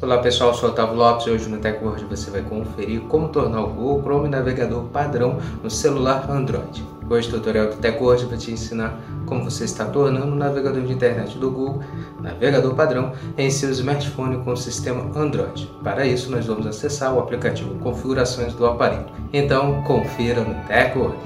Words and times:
Olá 0.00 0.18
pessoal, 0.18 0.54
sou 0.54 0.68
o 0.68 0.72
Otávio 0.72 0.94
Lopes 0.94 1.26
e 1.26 1.30
hoje 1.30 1.48
no 1.48 1.58
TechWord 1.58 2.04
você 2.04 2.30
vai 2.30 2.40
conferir 2.40 3.00
como 3.08 3.30
tornar 3.30 3.62
o 3.62 3.66
Google 3.66 4.00
Chrome 4.00 4.28
navegador 4.28 4.84
padrão 4.84 5.38
no 5.60 5.68
celular 5.68 6.30
Android. 6.30 6.86
Hoje 7.10 7.26
o 7.28 7.32
tutorial 7.32 7.66
do 7.66 7.76
TechWord 7.78 8.26
vai 8.26 8.38
te 8.38 8.52
ensinar 8.52 8.96
como 9.26 9.42
você 9.42 9.64
está 9.64 9.86
tornando 9.86 10.30
o 10.30 10.36
navegador 10.36 10.82
de 10.82 10.92
internet 10.92 11.36
do 11.36 11.50
Google 11.50 11.82
navegador 12.20 12.76
padrão 12.76 13.12
em 13.36 13.50
seu 13.50 13.70
smartphone 13.72 14.38
com 14.44 14.52
o 14.52 14.56
sistema 14.56 15.02
Android. 15.18 15.68
Para 15.82 16.06
isso 16.06 16.30
nós 16.30 16.46
vamos 16.46 16.68
acessar 16.68 17.12
o 17.12 17.18
aplicativo 17.18 17.74
Configurações 17.80 18.54
do 18.54 18.66
aparelho. 18.66 19.06
Então 19.32 19.82
confira 19.82 20.42
no 20.42 20.54
TechWord. 20.68 21.18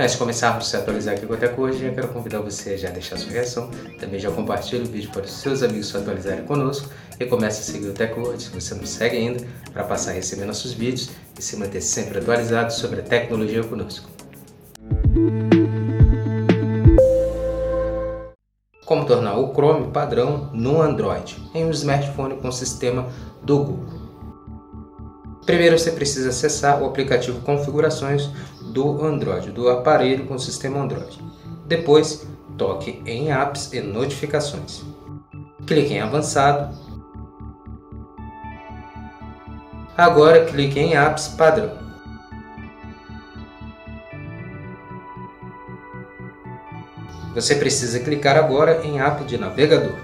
Antes 0.00 0.12
de 0.12 0.18
começarmos 0.18 0.64
a 0.64 0.70
se 0.70 0.76
atualizar 0.78 1.14
aqui 1.14 1.26
com 1.26 1.34
a 1.34 1.36
Tecologia, 1.36 1.88
eu 1.88 1.94
quero 1.94 2.08
convidar 2.08 2.40
você 2.40 2.70
a 2.70 2.76
já 2.78 2.88
deixar 2.88 3.18
sua 3.18 3.32
reação, 3.32 3.70
também 3.98 4.18
já 4.18 4.30
compartilhe 4.30 4.84
o 4.84 4.86
vídeo 4.86 5.10
para 5.10 5.24
os 5.24 5.30
seus 5.30 5.62
amigos 5.62 5.88
se 5.88 5.96
atualizarem 5.98 6.46
conosco 6.46 6.88
e 7.20 7.26
comece 7.26 7.60
a 7.60 7.74
seguir 7.74 7.88
o 7.88 7.92
TechWord 7.92 8.42
se 8.42 8.48
você 8.48 8.74
não 8.74 8.86
segue 8.86 9.18
ainda, 9.18 9.46
para 9.74 9.84
passar 9.84 10.12
a 10.12 10.14
receber 10.14 10.46
nossos 10.46 10.72
vídeos 10.72 11.10
e 11.38 11.42
se 11.42 11.54
manter 11.54 11.82
sempre 11.82 12.18
atualizado 12.18 12.72
sobre 12.72 13.00
a 13.00 13.02
tecnologia 13.02 13.62
conosco. 13.62 14.08
Como 18.86 19.04
tornar 19.04 19.36
o 19.36 19.52
Chrome 19.52 19.92
padrão 19.92 20.48
no 20.54 20.80
Android 20.80 21.36
em 21.54 21.66
um 21.66 21.70
smartphone 21.72 22.38
com 22.38 22.50
sistema 22.50 23.06
do 23.42 23.58
Google. 23.58 24.00
Primeiro 25.44 25.78
você 25.78 25.90
precisa 25.90 26.30
acessar 26.30 26.80
o 26.80 26.86
aplicativo 26.86 27.40
Configurações 27.40 28.30
do 28.70 29.04
Android, 29.04 29.50
do 29.50 29.68
aparelho 29.68 30.26
com 30.26 30.38
sistema 30.38 30.80
Android. 30.80 31.22
Depois, 31.66 32.26
toque 32.56 33.02
em 33.04 33.32
Apps 33.32 33.72
e 33.72 33.80
Notificações. 33.80 34.82
Clique 35.66 35.94
em 35.94 36.00
Avançado. 36.00 36.74
Agora 39.96 40.46
clique 40.46 40.78
em 40.78 40.96
Apps 40.96 41.28
Padrão. 41.28 41.78
Você 47.34 47.54
precisa 47.54 48.00
clicar 48.00 48.36
agora 48.36 48.84
em 48.84 49.00
App 49.00 49.24
de 49.24 49.38
navegador. 49.38 49.94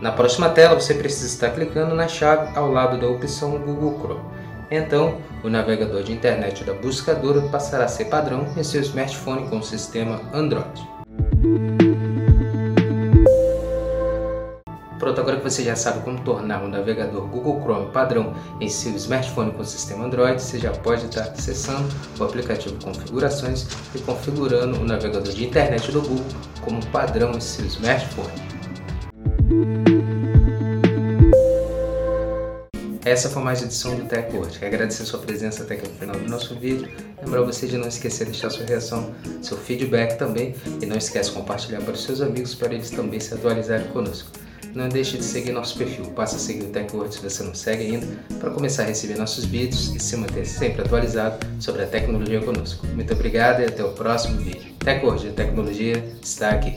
Na 0.00 0.12
próxima 0.12 0.48
tela 0.48 0.78
você 0.78 0.94
precisa 0.94 1.26
estar 1.26 1.50
clicando 1.50 1.94
na 1.94 2.06
chave 2.06 2.56
ao 2.56 2.70
lado 2.70 3.00
da 3.00 3.08
opção 3.08 3.58
Google 3.58 3.98
Chrome. 3.98 4.20
Então, 4.70 5.18
o 5.42 5.48
navegador 5.48 6.02
de 6.02 6.12
internet 6.12 6.62
da 6.62 6.74
buscadora 6.74 7.40
passará 7.48 7.84
a 7.84 7.88
ser 7.88 8.06
padrão 8.06 8.46
em 8.56 8.62
seu 8.62 8.82
smartphone 8.82 9.48
com 9.48 9.58
o 9.58 9.62
sistema 9.62 10.20
Android. 10.32 10.86
Pronto, 14.98 15.20
agora 15.20 15.36
que 15.38 15.44
você 15.44 15.62
já 15.62 15.74
sabe 15.74 16.00
como 16.00 16.20
tornar 16.20 16.62
o 16.62 16.68
navegador 16.68 17.26
Google 17.28 17.60
Chrome 17.62 17.90
padrão 17.92 18.34
em 18.60 18.68
seu 18.68 18.94
smartphone 18.96 19.52
com 19.52 19.62
o 19.62 19.64
sistema 19.64 20.04
Android, 20.04 20.42
você 20.42 20.58
já 20.58 20.72
pode 20.72 21.06
estar 21.06 21.22
acessando 21.22 21.88
o 22.18 22.24
aplicativo 22.24 22.76
Configurações 22.82 23.66
e 23.94 24.00
configurando 24.00 24.78
o 24.78 24.84
navegador 24.84 25.32
de 25.32 25.46
internet 25.46 25.90
do 25.92 26.02
Google 26.02 26.26
como 26.60 26.84
padrão 26.86 27.30
em 27.30 27.40
seu 27.40 27.64
smartphone. 27.64 28.48
Essa 33.08 33.30
foi 33.30 33.42
mais 33.42 33.62
edição 33.62 33.96
do 33.96 34.04
TechWord. 34.04 34.58
Quero 34.58 34.74
agradecer 34.74 35.06
sua 35.06 35.18
presença 35.18 35.62
até 35.62 35.76
aqui 35.76 35.88
no 35.88 35.94
final 35.94 36.14
do 36.14 36.28
nosso 36.28 36.54
vídeo. 36.54 36.90
Lembrar 37.22 37.40
você 37.40 37.66
de 37.66 37.78
não 37.78 37.88
esquecer 37.88 38.26
de 38.26 38.32
deixar 38.32 38.50
sua 38.50 38.66
reação, 38.66 39.14
seu 39.40 39.56
feedback 39.56 40.18
também. 40.18 40.54
E 40.82 40.84
não 40.84 40.94
esquece 40.94 41.30
de 41.30 41.36
compartilhar 41.36 41.80
para 41.80 41.94
os 41.94 42.04
seus 42.04 42.20
amigos 42.20 42.54
para 42.54 42.74
eles 42.74 42.90
também 42.90 43.18
se 43.18 43.32
atualizarem 43.32 43.88
conosco. 43.88 44.30
Não 44.74 44.90
deixe 44.90 45.16
de 45.16 45.24
seguir 45.24 45.52
nosso 45.52 45.78
perfil. 45.78 46.04
Passa 46.10 46.36
a 46.36 46.38
seguir 46.38 46.66
o 46.66 46.68
TechWord 46.68 47.14
se 47.14 47.22
você 47.22 47.42
não 47.42 47.54
segue 47.54 47.84
ainda, 47.84 48.06
para 48.38 48.50
começar 48.50 48.82
a 48.82 48.86
receber 48.86 49.16
nossos 49.16 49.46
vídeos 49.46 49.94
e 49.96 49.98
se 49.98 50.14
manter 50.14 50.44
sempre 50.44 50.82
atualizado 50.82 51.38
sobre 51.58 51.84
a 51.84 51.86
tecnologia 51.86 52.42
conosco. 52.42 52.86
Muito 52.88 53.14
obrigado 53.14 53.62
e 53.62 53.64
até 53.64 53.82
o 53.82 53.92
próximo 53.92 54.36
vídeo. 54.36 54.74
TechWord, 54.80 55.28
a 55.28 55.32
tecnologia 55.32 56.04
está 56.22 56.50
aqui. 56.50 56.76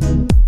you 0.00 0.43